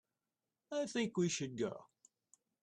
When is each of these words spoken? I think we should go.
I 0.71 0.87
think 0.87 1.15
we 1.15 1.29
should 1.29 1.55
go. 1.59 1.85